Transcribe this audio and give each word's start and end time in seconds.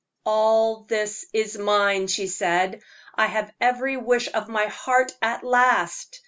"All 0.25 0.85
this 0.89 1.27
is 1.31 1.59
mine!" 1.59 2.07
she 2.07 2.25
said. 2.25 2.81
"I 3.13 3.27
have 3.27 3.53
every 3.61 3.97
wish 3.97 4.27
of 4.33 4.49
my 4.49 4.65
heart 4.65 5.15
at 5.21 5.43
last! 5.43 6.19